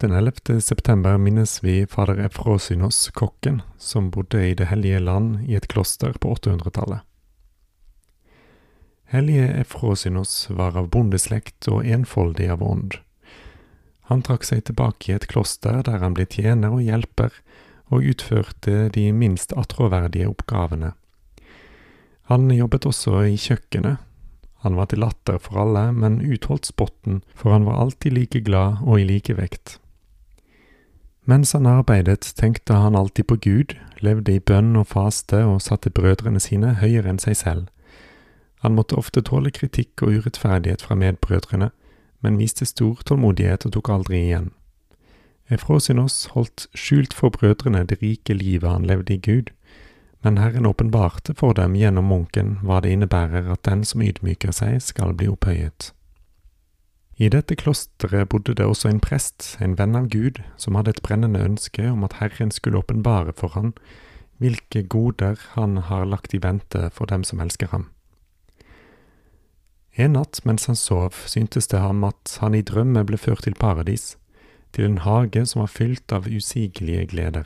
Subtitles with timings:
[0.00, 0.60] Den 11.
[0.60, 6.14] september minnes vi fader Efrosynos, kokken, som bodde i Det hellige land i et kloster
[6.16, 7.00] på 800-tallet.
[9.12, 12.96] Hellige Efrosynos var av bondeslekt og enfoldig av ånd.
[14.08, 17.36] Han trakk seg tilbake i et kloster der han ble tjener og hjelper,
[17.92, 20.94] og utførte de minst attråverdige oppgavene.
[22.32, 24.00] Han jobbet også i kjøkkenet.
[24.64, 28.80] Han var til latter for alle, men utholdt spotten, for han var alltid like glad
[28.80, 29.76] og i likevekt.
[31.30, 35.92] Mens han arbeidet, tenkte han alltid på Gud, levde i bønn og faste og satte
[35.94, 37.68] brødrene sine høyere enn seg selv.
[38.64, 41.70] Han måtte ofte tåle kritikk og urettferdighet fra medbrødrene,
[42.20, 44.50] men viste stor tålmodighet og tok aldri igjen.
[45.54, 49.54] Efrosinos holdt skjult for brødrene det rike livet han levde i Gud,
[50.24, 54.82] men Herren åpenbarte for dem gjennom munken hva det innebærer at den som ydmyker seg,
[54.82, 55.92] skal bli opphøyet.
[57.20, 61.02] I dette klosteret bodde det også en prest, en venn av Gud, som hadde et
[61.04, 63.74] brennende ønske om at Herren skulle åpenbare for han
[64.40, 67.90] hvilke goder han har lagt i vente for dem som elsker ham.
[70.00, 73.58] En natt mens han sov, syntes det ham at han i drømme ble ført til
[73.58, 74.14] paradis,
[74.72, 77.44] til en hage som var fylt av usigelige gleder.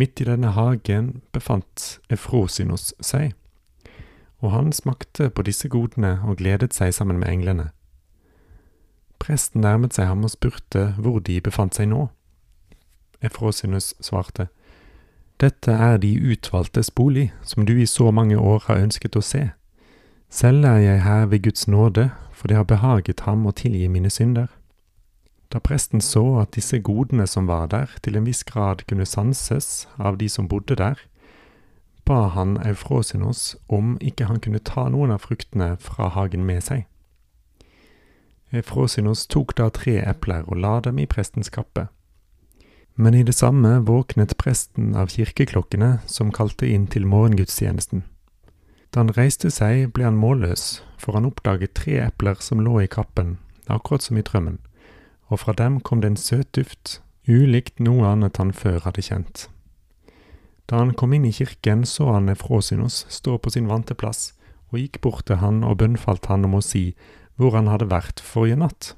[0.00, 3.34] Midt i denne hagen befant Efrosinos seg,
[4.40, 7.68] og han smakte på disse godene og gledet seg sammen med englene.
[9.20, 12.08] Presten nærmet seg ham og spurte hvor de befant seg nå.
[13.20, 14.48] Efrosinus svarte,
[15.40, 19.50] Dette er de utvalgtes bolig, som du i så mange år har ønsket å se.
[20.30, 24.10] Selv er jeg her ved Guds nåde, for det har behaget ham å tilgi mine
[24.12, 24.48] synder.
[25.50, 29.88] Da presten så at disse godene som var der, til en viss grad kunne sanses
[29.98, 31.00] av de som bodde der,
[32.04, 36.86] ba han Eufrosinos om ikke han kunne ta noen av fruktene fra hagen med seg.
[38.50, 41.86] Eufrosinos tok da tre epler og la dem i prestens kappe.
[42.96, 48.02] Men i det samme våknet presten av kirkeklokkene som kalte inn til morgengudstjenesten.
[48.90, 52.90] Da han reiste seg, ble han målløs, for han oppdaget tre epler som lå i
[52.90, 53.38] kappen,
[53.70, 54.58] akkurat som i drømmen,
[55.30, 56.98] og fra dem kom det en søt duft,
[57.30, 59.46] ulikt noe annet han før hadde kjent.
[60.66, 64.32] Da han kom inn i kirken, så han Efrosinos stå på sin vante plass,
[64.70, 66.90] og gikk bort til han og bønnfalt han om å si
[67.40, 68.92] hvor han hadde vært forrige natt.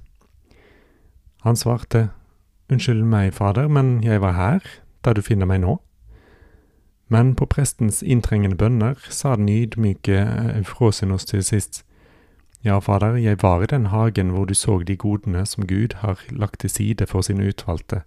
[1.47, 2.11] Han svarte,
[2.73, 4.69] Unnskyld meg, fader, men jeg var her,
[5.05, 5.77] der du finner meg nå.
[7.13, 10.23] Men på prestens inntrengende bønner sa den ydmyke
[10.57, 11.83] Eufrosinos til sist,
[12.65, 16.23] Ja, fader, jeg var i den hagen hvor du så de godene som Gud har
[16.31, 18.05] lagt til side for sine utvalgte.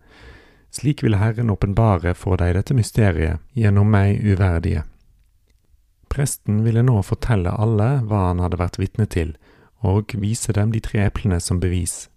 [0.72, 4.86] Slik vil Herren åpenbare for deg dette mysteriet gjennom meg uverdige.
[6.08, 9.36] Presten ville nå fortelle alle hva han hadde vært vitne til,
[9.80, 12.10] og vise dem de tre eplene som bevis.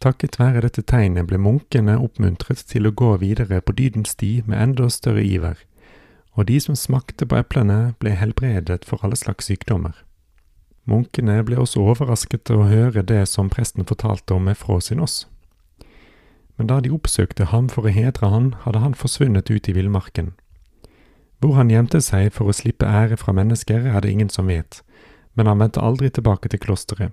[0.00, 4.60] Takket være dette tegnet ble munkene oppmuntret til å gå videre på dydens sti med
[4.60, 5.56] enda større iver,
[6.36, 9.94] og de som smakte på eplene, ble helbredet for alle slags sykdommer.
[10.86, 15.24] Munkene ble også overrasket til å høre det som presten fortalte om Efrosinos.
[16.56, 20.34] Men da de oppsøkte ham for å hedre han, hadde han forsvunnet ut i villmarken.
[21.40, 24.80] Hvor han gjemte seg for å slippe ære fra mennesker, er det ingen som vet,
[25.35, 27.11] men han vendte aldri tilbake til klosteret.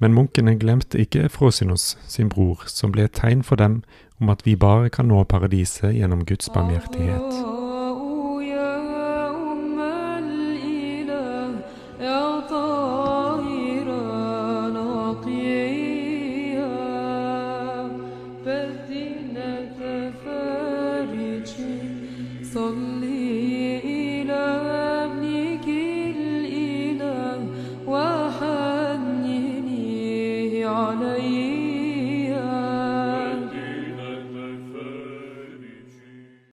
[0.00, 3.82] Men munkene glemte ikke Efrosinos, sin bror, som ble et tegn for dem
[4.20, 7.20] om at vi bare kan nå paradiset gjennom Guds barmhjertighet.
[7.20, 9.78] عذراء يا أم
[10.18, 11.60] الإله
[12.00, 14.02] يا طاهرة
[14.76, 16.70] نقيا
[18.46, 19.78] بدينة
[20.24, 21.50] فارج
[22.42, 23.13] صلي